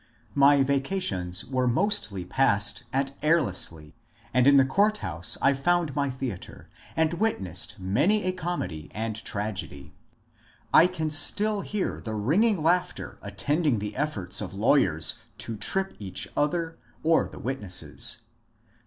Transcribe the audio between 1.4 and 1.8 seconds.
were